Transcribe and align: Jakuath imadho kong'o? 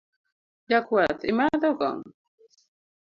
Jakuath 0.69 1.23
imadho 1.31 1.69
kong'o? 1.79 2.09